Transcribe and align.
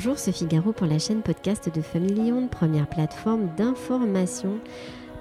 Bonjour, 0.00 0.16
Sophie 0.16 0.46
Garot 0.46 0.70
pour 0.70 0.86
la 0.86 1.00
chaîne 1.00 1.22
podcast 1.22 1.74
de 1.74 1.82
Family 1.82 2.32
première 2.52 2.86
plateforme 2.86 3.48
d'information 3.56 4.60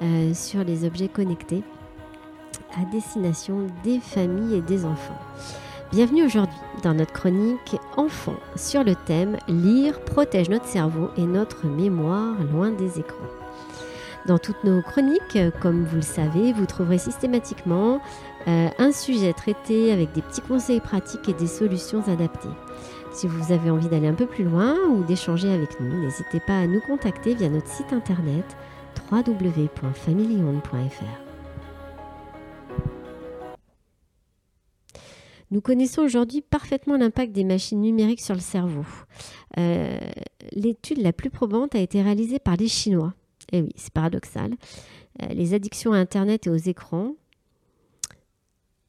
euh, 0.04 0.36
sur 0.36 0.64
les 0.64 0.86
objets 0.86 1.08
connectés 1.08 1.64
à 2.80 2.86
destination 2.92 3.66
des 3.84 4.00
familles 4.00 4.58
et 4.58 4.62
des 4.62 4.86
enfants. 4.86 5.18
Bienvenue 5.92 6.26
aujourd'hui 6.26 6.60
dans 6.84 6.94
notre 6.94 7.12
chronique 7.12 7.76
Enfants 7.96 8.38
sur 8.56 8.84
le 8.84 8.94
thème 8.94 9.38
Lire 9.48 10.00
protège 10.02 10.50
notre 10.50 10.68
cerveau 10.68 11.10
et 11.18 11.26
notre 11.26 11.66
mémoire 11.66 12.36
loin 12.54 12.70
des 12.70 13.00
écrans. 13.00 13.18
Dans 14.28 14.38
toutes 14.38 14.64
nos 14.64 14.84
chroniques, 14.84 15.40
comme 15.60 15.86
vous 15.86 15.96
le 15.96 16.02
savez, 16.04 16.54
vous 16.54 16.68
trouverez 16.68 17.00
systématiquement 17.00 18.00
euh, 18.48 18.68
un 18.78 18.92
sujet 18.92 19.34
traité 19.34 19.92
avec 19.92 20.12
des 20.12 20.22
petits 20.22 20.42
conseils 20.42 20.82
pratiques 20.82 21.28
et 21.30 21.34
des 21.34 21.48
solutions 21.48 22.08
adaptées. 22.08 22.50
Si 23.18 23.26
vous 23.26 23.52
avez 23.52 23.72
envie 23.72 23.90
d'aller 23.90 24.08
un 24.08 24.14
peu 24.14 24.28
plus 24.28 24.44
loin 24.44 24.78
ou 24.92 25.04
d'échanger 25.04 25.50
avec 25.50 25.80
nous, 25.80 26.02
n'hésitez 26.02 26.40
pas 26.40 26.60
à 26.60 26.68
nous 26.68 26.82
contacter 26.82 27.34
via 27.34 27.50
notre 27.50 27.68
site 27.68 27.92
internet 27.92 28.46
www.familyonde.fr. 29.12 31.04
Nous 35.50 35.62
connaissons 35.62 36.04
aujourd'hui 36.04 36.42
parfaitement 36.42 36.96
l'impact 36.96 37.32
des 37.32 37.44
machines 37.44 37.82
numériques 37.82 38.22
sur 38.22 38.36
le 38.36 38.40
cerveau. 38.40 38.86
Euh, 39.58 39.98
l'étude 40.52 41.02
la 41.02 41.12
plus 41.12 41.32
probante 41.32 41.74
a 41.74 41.80
été 41.80 42.04
réalisée 42.04 42.38
par 42.38 42.56
les 42.56 42.68
Chinois. 42.68 43.16
Et 43.52 43.58
eh 43.58 43.62
oui, 43.64 43.72
c'est 43.78 43.94
paradoxal. 43.94 44.54
Euh, 45.24 45.28
les 45.30 45.56
addictions 45.56 45.92
à 45.92 45.98
Internet 45.98 46.46
et 46.46 46.52
aux 46.52 46.56
écrans 46.56 47.16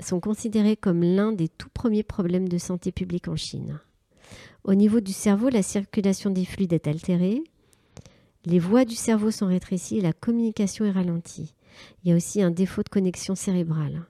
sont 0.00 0.20
considérées 0.20 0.76
comme 0.76 1.02
l'un 1.02 1.32
des 1.32 1.48
tout 1.48 1.70
premiers 1.72 2.02
problèmes 2.02 2.50
de 2.50 2.58
santé 2.58 2.92
publique 2.92 3.28
en 3.28 3.36
Chine. 3.36 3.80
Au 4.64 4.74
niveau 4.74 5.00
du 5.00 5.12
cerveau, 5.12 5.48
la 5.48 5.62
circulation 5.62 6.30
des 6.30 6.44
fluides 6.44 6.72
est 6.72 6.86
altérée, 6.86 7.42
les 8.44 8.58
voies 8.58 8.84
du 8.84 8.94
cerveau 8.94 9.30
sont 9.30 9.46
rétrécies 9.46 9.98
et 9.98 10.02
la 10.02 10.12
communication 10.12 10.84
est 10.84 10.90
ralentie. 10.90 11.54
Il 12.02 12.10
y 12.10 12.12
a 12.12 12.16
aussi 12.16 12.40
un 12.42 12.50
défaut 12.50 12.82
de 12.82 12.88
connexion 12.88 13.34
cérébrale. 13.34 14.06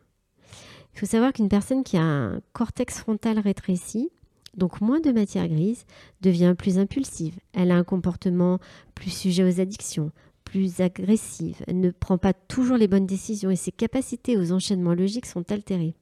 Il 0.94 1.00
faut 1.00 1.06
savoir 1.06 1.32
qu'une 1.32 1.48
personne 1.48 1.84
qui 1.84 1.96
a 1.96 2.02
un 2.02 2.41
cortex 2.52 2.98
frontal 2.98 3.38
rétréci, 3.38 4.10
donc 4.56 4.80
moins 4.80 5.00
de 5.00 5.12
matière 5.12 5.48
grise, 5.48 5.84
devient 6.20 6.54
plus 6.56 6.78
impulsive. 6.78 7.38
Elle 7.52 7.70
a 7.70 7.76
un 7.76 7.84
comportement 7.84 8.58
plus 8.94 9.10
sujet 9.10 9.44
aux 9.44 9.60
addictions, 9.60 10.12
plus 10.44 10.80
agressive. 10.80 11.62
Elle 11.66 11.80
ne 11.80 11.91
prend 11.91 12.19
pas 12.19 12.32
toujours 12.32 12.76
les 12.76 12.88
bonnes 12.88 13.06
décisions 13.06 13.50
et 13.50 13.56
ses 13.56 13.72
capacités 13.72 14.36
aux 14.36 14.52
enchaînements 14.52 14.94
logiques 14.94 15.26
sont 15.26 15.50
altérées. 15.52 15.94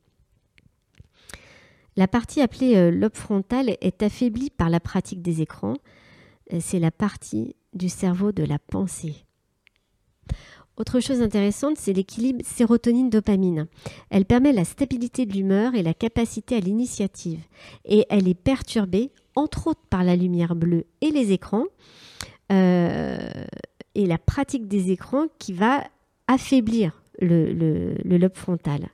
La 1.96 2.06
partie 2.06 2.42
appelée 2.42 2.76
euh, 2.76 2.90
lobe 2.90 3.16
frontal 3.16 3.74
est 3.80 4.02
affaiblie 4.02 4.50
par 4.50 4.68
la 4.68 4.80
pratique 4.80 5.22
des 5.22 5.40
écrans. 5.40 5.74
Euh, 6.52 6.58
c'est 6.60 6.78
la 6.78 6.90
partie 6.90 7.56
du 7.72 7.88
cerveau 7.88 8.32
de 8.32 8.44
la 8.44 8.58
pensée. 8.58 9.14
Autre 10.76 11.00
chose 11.00 11.22
intéressante, 11.22 11.78
c'est 11.78 11.94
l'équilibre 11.94 12.44
sérotonine-dopamine. 12.44 13.66
Elle 14.10 14.26
permet 14.26 14.52
la 14.52 14.66
stabilité 14.66 15.24
de 15.24 15.32
l'humeur 15.32 15.74
et 15.74 15.82
la 15.82 15.94
capacité 15.94 16.56
à 16.56 16.60
l'initiative. 16.60 17.40
Et 17.86 18.04
elle 18.10 18.28
est 18.28 18.34
perturbée, 18.34 19.10
entre 19.34 19.68
autres, 19.68 19.86
par 19.88 20.04
la 20.04 20.16
lumière 20.16 20.54
bleue 20.54 20.84
et 21.00 21.10
les 21.10 21.32
écrans, 21.32 21.64
euh, 22.52 23.30
et 23.94 24.04
la 24.04 24.18
pratique 24.18 24.68
des 24.68 24.90
écrans 24.90 25.28
qui 25.38 25.54
va 25.54 25.82
affaiblir 26.26 27.02
le 27.20 27.96
lobe 28.04 28.36
frontal. 28.36 28.90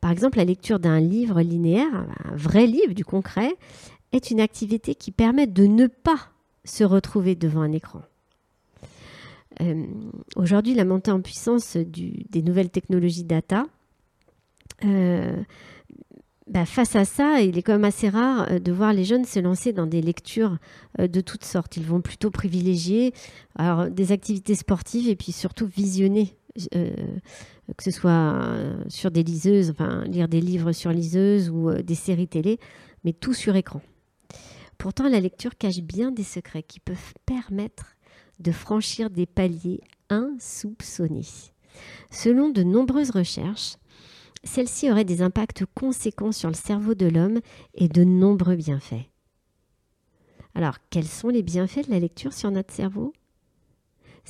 Par 0.00 0.10
exemple, 0.10 0.38
la 0.38 0.44
lecture 0.44 0.78
d'un 0.78 1.00
livre 1.00 1.40
linéaire, 1.42 2.06
un 2.24 2.36
vrai 2.36 2.66
livre 2.66 2.94
du 2.94 3.04
concret, 3.04 3.54
est 4.12 4.30
une 4.30 4.40
activité 4.40 4.94
qui 4.94 5.10
permet 5.10 5.46
de 5.46 5.66
ne 5.66 5.86
pas 5.86 6.30
se 6.64 6.84
retrouver 6.84 7.34
devant 7.34 7.60
un 7.60 7.72
écran. 7.72 8.02
Euh, 9.60 9.86
aujourd'hui, 10.36 10.74
la 10.74 10.84
montée 10.84 11.10
en 11.10 11.20
puissance 11.20 11.76
des 11.76 12.42
nouvelles 12.42 12.70
technologies 12.70 13.24
data, 13.24 13.66
euh, 14.84 15.36
bah, 16.46 16.64
face 16.64 16.96
à 16.96 17.04
ça, 17.04 17.42
il 17.42 17.58
est 17.58 17.62
quand 17.62 17.72
même 17.72 17.84
assez 17.84 18.08
rare 18.08 18.50
euh, 18.50 18.58
de 18.58 18.72
voir 18.72 18.92
les 18.92 19.04
jeunes 19.04 19.24
se 19.24 19.38
lancer 19.38 19.72
dans 19.72 19.86
des 19.86 20.00
lectures 20.00 20.56
de 20.98 21.20
toutes 21.20 21.44
sortes. 21.44 21.76
Ils 21.76 21.84
vont 21.84 22.00
plutôt 22.00 22.30
privilégier 22.30 23.12
des 23.90 24.12
activités 24.12 24.54
sportives 24.54 25.08
et 25.08 25.16
puis 25.16 25.32
surtout 25.32 25.66
visionner 25.66 26.36
euh, 26.74 26.94
que 27.76 27.84
ce 27.84 27.90
soit 27.90 28.10
euh, 28.10 28.82
sur 28.88 29.10
des 29.10 29.22
liseuses, 29.22 29.70
enfin 29.70 30.04
lire 30.04 30.28
des 30.28 30.40
livres 30.40 30.72
sur 30.72 30.90
liseuses 30.90 31.50
ou 31.50 31.70
euh, 31.70 31.82
des 31.82 31.94
séries 31.94 32.28
télé, 32.28 32.58
mais 33.04 33.12
tout 33.12 33.34
sur 33.34 33.56
écran. 33.56 33.80
Pourtant, 34.78 35.08
la 35.08 35.20
lecture 35.20 35.56
cache 35.56 35.80
bien 35.80 36.10
des 36.10 36.24
secrets 36.24 36.62
qui 36.62 36.80
peuvent 36.80 37.14
permettre 37.26 37.96
de 38.38 38.52
franchir 38.52 39.10
des 39.10 39.26
paliers 39.26 39.80
insoupçonnés. 40.08 41.26
Selon 42.10 42.48
de 42.48 42.62
nombreuses 42.62 43.10
recherches, 43.10 43.76
celle-ci 44.42 44.90
aurait 44.90 45.04
des 45.04 45.22
impacts 45.22 45.64
conséquents 45.74 46.32
sur 46.32 46.48
le 46.48 46.54
cerveau 46.54 46.94
de 46.94 47.06
l'homme 47.06 47.40
et 47.74 47.88
de 47.88 48.04
nombreux 48.04 48.56
bienfaits. 48.56 49.06
Alors, 50.54 50.78
quels 50.88 51.06
sont 51.06 51.28
les 51.28 51.42
bienfaits 51.42 51.86
de 51.86 51.92
la 51.92 52.00
lecture 52.00 52.32
sur 52.32 52.50
notre 52.50 52.72
cerveau? 52.72 53.12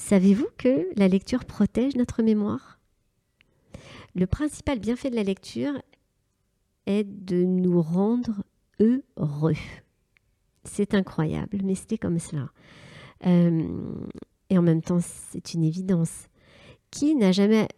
Savez-vous 0.01 0.49
que 0.57 0.89
la 0.97 1.07
lecture 1.07 1.45
protège 1.45 1.95
notre 1.95 2.23
mémoire? 2.23 2.81
Le 4.17 4.27
principal 4.27 4.81
bienfait 4.81 5.11
de 5.11 5.15
la 5.15 5.23
lecture 5.23 5.75
est 6.87 7.05
de 7.05 7.45
nous 7.45 7.81
rendre 7.81 8.43
heureux. 8.81 9.55
C'est 10.65 10.95
incroyable, 10.95 11.61
mais 11.63 11.77
c'était 11.77 11.99
comme 11.99 12.19
cela. 12.19 12.49
Euh, 13.27 13.69
et 14.49 14.59
en 14.59 14.63
même 14.63 14.83
temps, 14.83 14.99
c'est 15.01 15.55
une 15.55 15.63
évidence. 15.63 16.29
Qui 16.91 17.15
n'a 17.15 17.31
jamais 17.31 17.69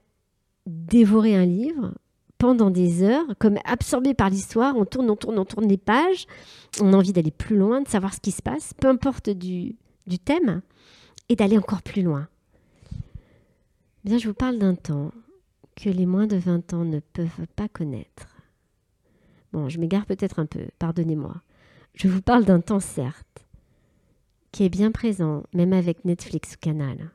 dévoré 0.65 1.37
un 1.37 1.45
livre 1.45 1.93
pendant 2.39 2.71
des 2.71 3.03
heures, 3.03 3.27
comme 3.41 3.59
absorbé 3.65 4.15
par 4.15 4.31
l'histoire, 4.31 4.77
on 4.77 4.87
tourne, 4.87 5.11
on 5.11 5.17
tourne, 5.17 5.39
on 5.39 5.45
tourne 5.45 5.69
les 5.69 5.77
pages, 5.77 6.27
on 6.81 6.95
a 6.95 6.97
envie 6.97 7.13
d'aller 7.13 7.33
plus 7.33 7.57
loin, 7.57 7.83
de 7.83 7.89
savoir 7.89 8.15
ce 8.15 8.21
qui 8.21 8.31
se 8.31 8.43
passe, 8.43 8.73
peu 8.75 8.89
importe 8.89 9.29
du, 9.29 9.77
du 10.07 10.19
thème 10.19 10.63
et 11.29 11.37
d'aller 11.37 11.59
encore 11.59 11.83
plus 11.83 12.03
loin. 12.03 12.29
Bien, 14.05 14.19
je 14.19 14.29
vous 14.29 14.35
parle 14.35 14.59
d'un 14.59 14.75
temps 14.75 15.13
que 15.77 15.89
les 15.89 16.07
moins 16.07 16.27
de 16.27 16.37
20 16.37 16.75
ans 16.75 16.85
ne 16.85 17.01
peuvent 17.01 17.47
pas 17.55 17.69
connaître. 17.69 18.29
Bon, 19.53 19.69
je 19.69 19.79
m'égare 19.79 20.07
peut-être 20.07 20.39
un 20.39 20.47
peu, 20.47 20.67
pardonnez-moi. 20.79 21.37
Je 21.95 22.09
vous 22.09 22.23
parle 22.23 22.45
d'un 22.45 22.61
temps, 22.61 22.81
certes, 22.81 23.47
qui 24.51 24.65
est 24.65 24.69
bien 24.69 24.91
présent, 24.91 25.45
même 25.55 25.73
avec 25.73 26.05
Netflix 26.05 26.55
ou 26.55 26.59
Canal. 26.61 27.11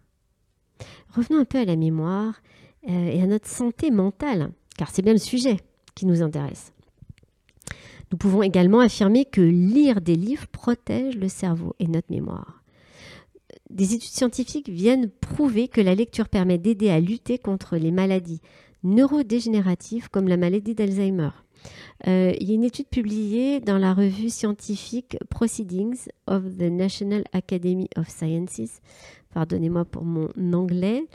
Revenons 1.15 1.39
un 1.39 1.45
peu 1.45 1.57
à 1.57 1.65
la 1.65 1.75
mémoire 1.75 2.41
euh, 2.87 3.07
et 3.07 3.21
à 3.21 3.27
notre 3.27 3.47
santé 3.47 3.91
mentale, 3.91 4.51
car 4.77 4.89
c'est 4.89 5.01
bien 5.01 5.13
le 5.13 5.19
sujet 5.19 5.57
qui 5.95 6.05
nous 6.05 6.21
intéresse. 6.21 6.73
Nous 8.11 8.17
pouvons 8.17 8.43
également 8.43 8.79
affirmer 8.79 9.25
que 9.25 9.41
lire 9.41 9.99
des 9.99 10.15
livres 10.15 10.47
protège 10.47 11.17
le 11.17 11.27
cerveau 11.27 11.75
et 11.79 11.87
notre 11.87 12.11
mémoire 12.11 12.63
des 13.69 13.93
études 13.93 14.11
scientifiques 14.11 14.69
viennent 14.69 15.09
prouver 15.09 15.67
que 15.67 15.81
la 15.81 15.95
lecture 15.95 16.29
permet 16.29 16.57
d'aider 16.57 16.89
à 16.89 16.99
lutter 16.99 17.37
contre 17.37 17.77
les 17.77 17.91
maladies 17.91 18.41
neurodégénératives 18.83 20.09
comme 20.09 20.27
la 20.27 20.37
maladie 20.37 20.75
d'Alzheimer. 20.75 21.29
Euh, 22.07 22.33
il 22.39 22.47
y 22.47 22.51
a 22.51 22.55
une 22.55 22.63
étude 22.63 22.87
publiée 22.87 23.59
dans 23.59 23.77
la 23.77 23.93
revue 23.93 24.29
scientifique 24.29 25.17
Proceedings 25.29 26.07
of 26.27 26.43
the 26.57 26.69
National 26.69 27.23
Academy 27.33 27.89
of 27.97 28.07
Sciences, 28.07 28.81
pardonnez-moi 29.33 29.85
pour 29.85 30.05
mon 30.05 30.29
anglais, 30.53 31.05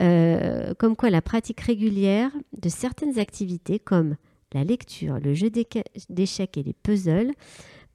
euh, 0.00 0.72
comme 0.78 0.96
quoi 0.96 1.10
la 1.10 1.22
pratique 1.22 1.60
régulière 1.60 2.30
de 2.56 2.68
certaines 2.68 3.18
activités 3.18 3.78
comme 3.78 4.16
la 4.52 4.64
lecture, 4.64 5.18
le 5.20 5.34
jeu 5.34 5.50
d'échecs 5.50 6.56
et 6.56 6.62
les 6.62 6.72
puzzles 6.72 7.32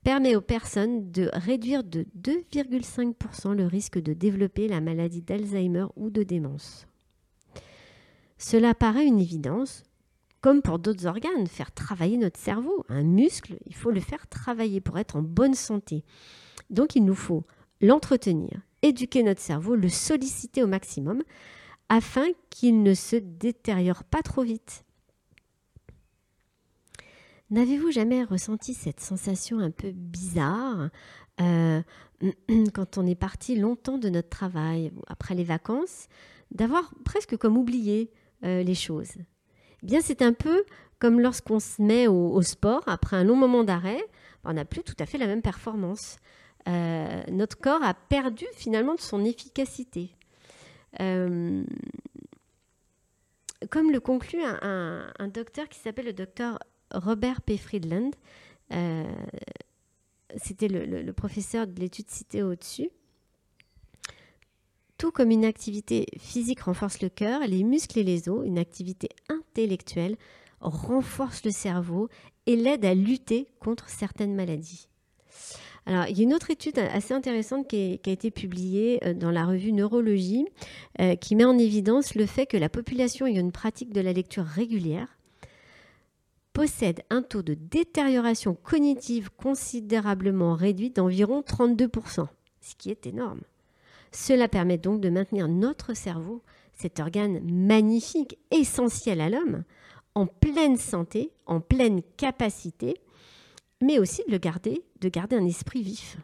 permet 0.06 0.36
aux 0.36 0.42
personnes 0.42 1.12
de 1.12 1.32
réduire 1.34 1.84
de 1.84 2.06
2,5% 2.22 3.54
le 3.54 3.66
risque 3.66 3.98
de 3.98 4.14
développer 4.14 4.68
la 4.68 4.80
maladie 4.80 5.24
d'Alzheimer 5.24 5.88
ou 5.96 6.12
de 6.12 6.22
démence. 6.22 6.86
Cela 8.38 8.76
paraît 8.76 9.08
une 9.08 9.20
évidence, 9.20 9.82
comme 10.42 10.62
pour 10.62 10.78
d'autres 10.78 11.08
organes, 11.08 11.48
faire 11.48 11.72
travailler 11.72 12.18
notre 12.18 12.40
cerveau. 12.40 12.86
Un 12.88 13.02
muscle, 13.02 13.58
il 13.66 13.74
faut 13.74 13.90
le 13.90 14.00
faire 14.00 14.28
travailler 14.28 14.80
pour 14.80 15.00
être 15.00 15.16
en 15.16 15.24
bonne 15.24 15.56
santé. 15.56 16.04
Donc 16.70 16.96
il 16.96 17.04
nous 17.04 17.16
faut 17.16 17.44
l'entretenir, 17.82 18.62
éduquer 18.84 19.24
notre 19.24 19.42
cerveau, 19.42 19.76
le 19.76 19.90
solliciter 19.90 20.62
au 20.62 20.68
maximum, 20.68 21.24
afin 21.90 22.28
qu'il 22.52 22.84
ne 22.84 22.94
se 22.94 23.16
détériore 23.16 24.04
pas 24.04 24.22
trop 24.22 24.44
vite. 24.44 24.86
N'avez-vous 27.52 27.92
jamais 27.92 28.24
ressenti 28.24 28.74
cette 28.74 29.00
sensation 29.00 29.60
un 29.60 29.70
peu 29.70 29.92
bizarre 29.92 30.90
euh, 31.42 31.82
quand 32.74 32.98
on 32.98 33.06
est 33.06 33.16
parti 33.16 33.56
longtemps 33.56 34.00
de 34.00 34.10
notre 34.10 34.30
travail, 34.30 34.92
après 35.08 35.36
les 35.36 35.44
vacances, 35.44 36.08
d'avoir 36.52 36.92
presque 37.04 37.38
comme 37.38 37.56
oublié 37.58 38.10
euh, 38.44 38.64
les 38.64 38.74
choses? 38.74 39.14
Eh 39.18 39.86
Bien, 39.86 40.02
c'est 40.02 40.24
un 40.24 40.34
peu 40.34 40.64
comme 40.98 41.20
lorsqu'on 41.20 41.60
se 41.60 41.82
met 41.82 42.08
au, 42.08 42.42
sport 42.42 42.84
après 42.88 43.18
un 43.18 43.24
long 43.24 43.36
moment 43.36 43.64
d'arrêt, 43.64 44.04
on 44.44 44.54
n'a 44.54 44.66
plus 44.66 44.82
tout 44.82 44.96
à 45.00 45.06
fait 45.06 45.18
la 45.20 45.28
même 45.28 45.42
performance. 45.42 46.18
euh, 46.68 47.24
notre 47.30 47.60
corps 47.60 47.84
a 47.84 47.94
perdu 47.94 48.46
finalement 48.54 48.96
son 48.98 49.24
efficacité. 49.24 50.16
Comme 53.70 53.92
le 53.92 54.00
conclut 54.00 54.44
un, 54.44 55.28
docteur 55.28 55.70
qui 55.70 55.80
s'appelle 55.80 56.06
le 56.06 56.14
docteur 56.14 56.60
Robert 56.96 57.42
P. 57.42 57.58
Friedland, 57.58 58.12
euh, 58.74 59.04
c'était 60.38 60.68
le, 60.68 61.12
professeur 61.14 61.68
de 61.68 61.80
l'étude 61.80 62.10
citée 62.10 62.44
au-dessus, 62.44 62.90
tout 64.98 65.12
comme 65.12 65.32
une 65.32 65.46
activité 65.46 66.08
physique 66.18 66.62
renforce 66.62 67.02
le 67.02 67.10
cœur, 67.10 67.42
les 67.48 67.64
muscles 67.64 68.00
et 68.00 68.04
les 68.04 68.30
os, 68.30 68.46
une 68.46 68.58
activité 68.58 69.10
intellectuelle 69.30 70.16
renforce 70.62 71.44
le 71.44 71.52
cerveau 71.52 72.10
et 72.46 72.56
l'aide 72.56 72.86
à 72.86 72.94
lutter 72.94 73.48
contre 73.60 73.90
certaines 73.90 74.36
maladies. 74.36 74.88
Alors, 75.88 76.08
il 76.08 76.18
y 76.18 76.22
a 76.22 76.24
une 76.24 76.34
autre 76.34 76.50
étude 76.50 76.80
assez 76.80 77.14
intéressante 77.14 77.68
qui, 77.68 78.00
a 78.04 78.10
été 78.10 78.32
publiée 78.32 79.00
euh, 79.04 79.14
dans 79.14 79.30
la 79.30 79.46
revue 79.46 79.72
Neurologie 79.72 80.48
euh, 81.00 81.16
qui 81.16 81.36
met 81.36 81.46
en 81.46 81.58
évidence 81.60 82.16
le 82.16 82.26
fait 82.26 82.48
que 82.48 82.58
la 82.58 82.70
population 82.70 83.28
ayant 83.28 83.42
une 83.42 83.52
pratique 83.52 83.94
de 83.94 84.02
la 84.02 84.12
lecture 84.12 84.46
régulière 84.46 85.15
possède 86.56 87.04
un 87.10 87.22
taux 87.22 87.42
de 87.42 87.54
détérioration 87.54 88.56
cognitive 88.56 89.30
considérablement 89.36 90.56
réduit 90.56 90.90
d'environ 90.90 91.42
32%, 91.42 92.28
ce 92.62 92.76
qui 92.76 92.90
est 92.90 93.06
énorme. 93.06 93.42
Cela 94.14 94.48
permet 94.48 94.78
donc 94.78 95.02
de 95.02 95.10
maintenir 95.10 95.50
notre 95.50 95.94
cerveau, 95.94 96.42
cet 96.72 97.02
organe 97.02 97.42
magnifique, 97.44 98.38
essentiel 98.52 99.20
à 99.20 99.30
l'homme, 99.30 99.66
en 100.16 100.28
pleine 100.28 100.78
santé, 100.78 101.34
en 101.46 101.60
pleine 101.60 102.02
capacité, 102.16 103.02
mais 103.82 104.00
aussi 104.00 104.24
de 104.26 104.32
le 104.32 104.38
garder, 104.38 104.82
de 105.02 105.10
garder 105.10 105.36
un 105.36 105.46
esprit 105.46 105.84
vif. 105.84 106.18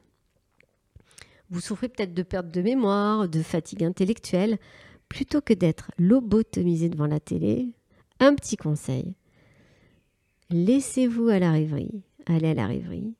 Vous 1.49 1.59
souffrez 1.59 1.89
peut-être 1.89 2.13
de 2.13 2.23
perte 2.23 2.47
de 2.47 2.61
mémoire, 2.61 3.27
de 3.27 3.41
fatigue 3.43 3.83
intellectuelle. 3.83 4.59
Plutôt 5.09 5.41
que 5.41 5.53
d'être 5.53 5.91
lobotomisé 5.97 6.87
devant 6.87 7.07
la 7.07 7.19
télé, 7.19 7.73
un 8.21 8.33
petit 8.33 8.55
conseil. 8.55 9.17
Laissez-vous 10.51 11.29
à 11.29 11.39
la 11.39 11.53
rêverie, 11.53 12.03
allez 12.25 12.49
à 12.49 12.53
la 12.53 12.67
rêverie, 12.67 13.15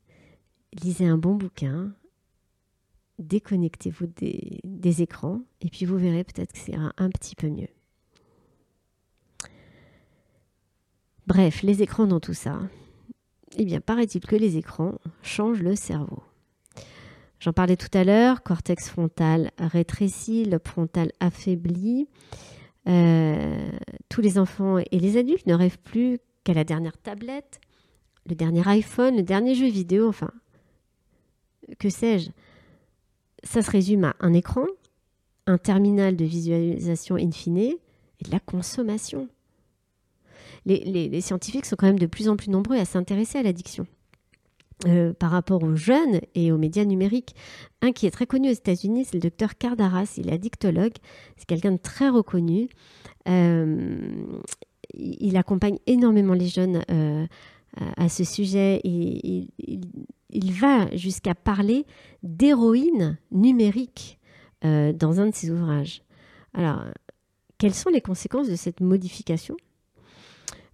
lisez 0.83 1.05
un 1.05 1.17
bon 1.17 1.35
bouquin, 1.35 1.93
déconnectez-vous 3.19 4.07
des, 4.07 5.01
écrans 5.01 5.39
et 5.61 5.69
puis 5.69 5.85
vous 5.85 5.97
verrez 5.97 6.25
peut-être 6.25 6.51
que 6.51 6.59
ça 6.59 6.73
ira 6.73 6.91
un 6.97 7.09
petit 7.09 7.35
peu 7.35 7.47
mieux. 7.47 7.69
Bref, 11.25 11.63
les 11.63 11.81
écrans 11.81 12.05
dans 12.05 12.19
tout 12.19 12.33
ça. 12.33 12.59
Eh 13.55 13.63
bien, 13.63 13.79
paraît-il 13.79 14.25
que 14.25 14.35
les 14.35 14.57
écrans 14.57 14.99
changent 15.21 15.61
le 15.61 15.75
cerveau. 15.77 16.23
J'en 17.39 17.53
parlais 17.53 17.77
tout 17.77 17.95
à 17.97 18.03
l'heure, 18.03 18.43
cortex 18.43 18.89
frontal 18.89 19.51
rétréci, 19.57 20.49
frontal 20.65 21.13
affaibli. 21.21 22.09
Euh, 22.89 23.71
tous 24.09 24.19
les 24.19 24.37
enfants 24.37 24.79
et 24.79 24.99
les 24.99 25.15
adultes 25.15 25.45
ne 25.47 25.53
rêvent 25.53 25.79
plus 25.79 26.19
qu'à 26.43 26.53
la 26.53 26.63
dernière 26.63 26.97
tablette, 26.97 27.61
le 28.27 28.35
dernier 28.35 28.67
iPhone, 28.67 29.17
le 29.17 29.23
dernier 29.23 29.55
jeu 29.55 29.67
vidéo, 29.67 30.07
enfin, 30.07 30.31
que 31.79 31.89
sais-je. 31.89 32.29
Ça 33.43 33.61
se 33.61 33.71
résume 33.71 34.03
à 34.03 34.15
un 34.19 34.33
écran, 34.33 34.65
un 35.47 35.57
terminal 35.57 36.15
de 36.15 36.25
visualisation 36.25 37.15
in 37.15 37.31
fine 37.31 37.57
et 37.57 37.79
de 38.23 38.31
la 38.31 38.39
consommation 38.39 39.27
les, 40.65 41.21
scientifiques 41.21 41.65
sont 41.65 41.75
quand 41.75 41.87
même 41.87 41.99
de 41.99 42.05
plus 42.05 42.29
en 42.29 42.35
plus 42.35 42.49
nombreux 42.49 42.77
à 42.77 42.85
s'intéresser 42.85 43.39
à 43.39 43.43
l'addiction. 43.43 43.85
Euh, 44.87 45.13
par 45.13 45.29
rapport 45.29 45.61
aux 45.61 45.75
jeunes 45.75 46.21
et 46.33 46.51
aux 46.51 46.57
médias 46.57 46.85
numériques. 46.85 47.35
Un 47.83 47.91
qui 47.91 48.07
est 48.07 48.11
très 48.11 48.25
connu 48.25 48.49
aux 48.49 48.53
États-Unis, 48.53 49.05
c'est 49.05 49.13
le 49.13 49.19
docteur 49.19 49.55
Cardaras. 49.55 50.15
Il 50.17 50.29
est 50.29 50.33
addictologue. 50.33 50.95
C'est 51.37 51.45
quelqu'un 51.45 51.73
de 51.73 51.77
très 51.77 52.09
reconnu. 52.09 52.67
Euh, 53.29 54.25
il 54.93 55.37
accompagne 55.37 55.77
énormément 55.87 56.33
les 56.33 56.47
jeunes 56.47 56.83
euh, 56.89 57.25
à, 57.97 58.09
ce 58.09 58.23
sujet. 58.23 58.81
Et, 58.83 59.47
il, 60.29 60.53
va 60.53 60.95
jusqu'à 60.95 61.35
parler 61.35 61.85
d'héroïne 62.23 63.17
numérique 63.31 64.19
dans 64.63 65.19
un 65.19 65.27
de 65.27 65.35
ses 65.35 65.49
ouvrages. 65.49 66.03
Alors, 66.53 66.83
quelles 67.57 67.73
sont 67.73 67.89
les 67.89 68.01
conséquences 68.01 68.49
de 68.49 68.55
cette 68.55 68.79
modification? 68.79 69.55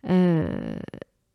Euh, 0.10 0.76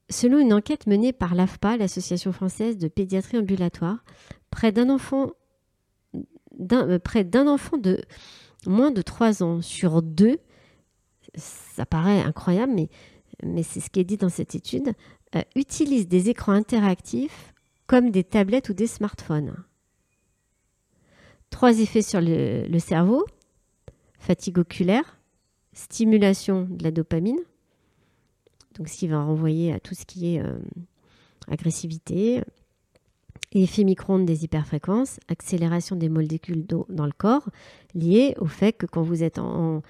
selon 0.09 0.39
une 0.39 0.53
enquête 0.53 0.87
menée 0.87 1.13
par 1.13 1.35
l'AFPA, 1.35 1.77
l'Association 1.77 2.33
française 2.33 2.79
de 2.79 2.89
pédiatrie 2.89 3.39
ambulatoire, 3.39 4.05
près 4.51 4.73
d'un 4.73 4.89
enfant, 4.89 5.33
euh, 6.73 6.99
près 6.99 7.25
d'un 7.25 7.47
enfant 7.49 7.77
de 7.77 8.01
moins 8.67 8.91
de 8.91 9.03
3 9.03 9.43
ans 9.43 9.61
sur 9.61 10.03
deux, 10.03 10.39
ça 11.35 11.87
paraît 11.87 12.21
incroyable, 12.21 12.73
mais, 13.43 13.63
c'est 13.63 13.81
ce 13.81 13.91
qui 13.91 14.01
est 14.01 14.05
dit 14.05 14.17
dans 14.17 14.29
cette 14.29 14.55
étude, 14.55 14.93
euh, 15.35 15.43
utilise 15.57 16.09
des 16.09 16.29
écrans 16.29 16.53
interactifs 16.53 17.55
comme 17.87 18.11
des 18.11 18.25
tablettes 18.25 18.69
ou 18.69 18.75
des 18.75 18.87
smartphones. 18.87 19.57
Trois 21.51 21.81
effets 21.81 22.03
sur 22.03 22.21
le 22.23 22.79
cerveau, 22.79 23.27
fatigue 24.19 24.59
oculaire, 24.59 25.19
stimulation 25.73 26.67
de 26.71 26.83
la 26.85 26.91
dopamine, 26.91 27.41
donc 28.77 28.89
ce 28.89 28.97
qui 28.97 29.09
va 29.09 29.23
renvoyer 29.23 29.73
à 29.73 29.81
tout 29.81 29.95
ce 29.95 30.05
qui 30.05 30.35
est 30.35 30.41
euh, 30.41 30.59
agressivité, 31.49 32.43
effet 33.53 33.85
micro-ondes 33.85 34.25
des 34.25 34.45
hyperfréquences, 34.45 35.21
accélération 35.29 35.97
des 35.97 36.09
molécules 36.09 36.65
d'eau 36.65 36.87
dans 36.89 37.07
le 37.07 37.13
corps, 37.13 37.51
lié 37.95 38.35
au 38.39 38.47
fait 38.47 38.73
que 38.73 38.87
quand 38.87 39.03
vous 39.03 39.23
êtes 39.23 39.39
en, 39.39 39.83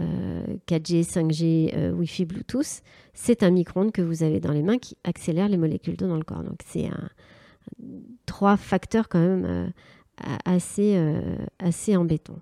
4G, 0.00 1.04
5G, 1.04 1.72
euh, 1.74 1.92
Wi-Fi, 1.92 2.24
Bluetooth, 2.24 2.82
c'est 3.14 3.42
un 3.42 3.50
micro-ondes 3.50 3.92
que 3.92 4.02
vous 4.02 4.22
avez 4.22 4.40
dans 4.40 4.52
les 4.52 4.62
mains 4.62 4.78
qui 4.78 4.96
accélère 5.04 5.48
les 5.48 5.56
molécules 5.56 5.96
d'eau 5.96 6.08
dans 6.08 6.16
le 6.16 6.24
corps. 6.24 6.42
Donc 6.42 6.60
c'est 6.66 6.88
trois 8.26 8.56
facteurs 8.56 9.08
quand 9.08 9.20
même 9.20 9.44
euh, 9.44 9.68
assez, 10.44 10.98
assez 11.58 11.96
embêtants. 11.96 12.40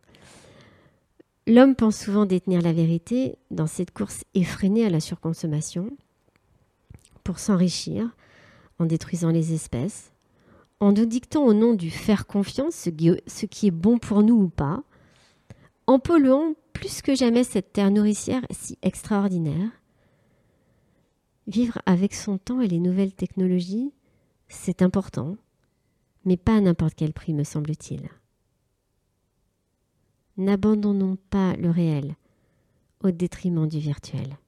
L'homme 1.46 1.74
pense 1.74 1.96
souvent 1.96 2.26
détenir 2.26 2.60
la 2.60 2.72
vérité 2.72 3.36
dans 3.50 3.66
cette 3.66 3.90
course 3.90 4.24
effrénée 4.34 4.84
à 4.84 4.90
la 4.90 5.00
surconsommation 5.00 5.90
pour 7.24 7.38
s'enrichir 7.38 8.08
en 8.78 8.84
détruisant 8.84 9.30
les 9.30 9.54
espèces, 9.54 10.12
en 10.80 10.92
nous 10.92 11.06
dictant 11.06 11.44
au 11.44 11.54
nom 11.54 11.74
du 11.74 11.90
faire 11.90 12.26
confiance 12.26 12.74
ce 12.74 13.46
qui 13.46 13.66
est 13.66 13.72
bon 13.72 13.98
pour 13.98 14.22
nous 14.22 14.36
ou 14.36 14.48
pas, 14.48 14.82
en 15.88 15.98
polluant 15.98 16.54
plus 16.72 17.02
que 17.02 17.16
jamais 17.16 17.42
cette 17.42 17.72
terre 17.72 17.90
nourricière 17.90 18.42
si 18.52 18.78
extraordinaire. 18.82 19.70
Vivre 21.48 21.80
avec 21.86 22.14
son 22.14 22.38
temps 22.38 22.60
et 22.60 22.68
les 22.68 22.78
nouvelles 22.78 23.14
technologies, 23.14 23.92
c'est 24.48 24.82
important, 24.82 25.36
mais 26.24 26.36
pas 26.36 26.56
à 26.56 26.60
n'importe 26.60 26.94
quel 26.94 27.12
prix, 27.12 27.34
me 27.34 27.42
semble-t-il 27.42 28.08
n'abandonnons 30.38 31.18
pas 31.30 31.54
le 31.56 31.68
réel 31.68 32.14
au 33.02 33.10
détriment 33.10 33.66
du 33.66 33.80
virtuel. 33.80 34.38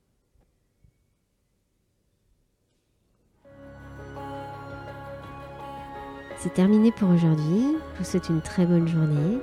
C'est 6.39 6.55
terminé 6.55 6.91
pour 6.93 7.11
aujourd'hui. 7.11 7.77
Je 7.95 7.99
vous 7.99 8.05
souhaite 8.05 8.31
une 8.31 8.41
très 8.41 8.65
bonne 8.65 8.89
journée. 8.89 9.39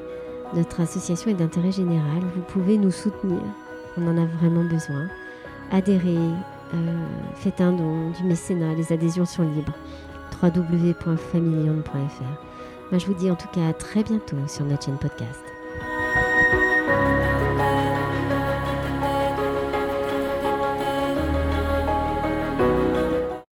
Notre 0.54 0.82
association 0.82 1.32
est 1.32 1.36
d'intérêt 1.36 1.72
général. 1.72 2.22
Vous 2.36 2.42
pouvez 2.42 2.78
nous 2.78 2.92
soutenir. 2.92 3.42
On 3.98 4.08
en 4.08 4.18
a 4.18 4.26
vraiment 4.26 4.64
besoin. 4.64 5.08
Adhérez, 5.72 6.18
euh, 6.74 7.06
faites 7.36 7.62
un 7.62 7.74
don, 7.74 8.12
du 8.12 8.24
mécénat. 8.24 8.74
Les 8.76 8.94
adhésions 8.94 9.26
sont 9.26 9.44
libres. 9.44 9.74
www.familion.fr. 10.42 12.98
Je 12.98 13.06
vous 13.06 13.14
dis 13.14 13.30
en 13.30 13.36
tout 13.36 13.50
cas 13.50 13.68
à 13.68 13.74
très 13.74 14.04
bientôt 14.04 14.38
sur 14.48 14.66
notre 14.66 14.86
chaîne 14.86 14.98
podcast. 14.98 15.47